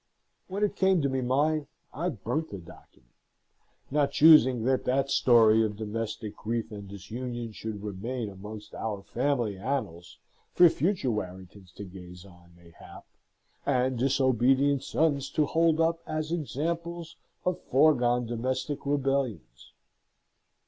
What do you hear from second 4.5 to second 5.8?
that that story of